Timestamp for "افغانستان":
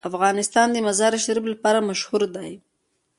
0.09-0.67